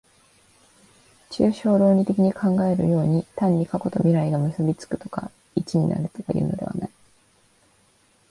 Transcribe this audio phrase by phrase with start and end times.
[1.29, 6.89] 抽象論理的に考えられるように、単に過去と未来とが結び附くとか一になるとかいうのではない。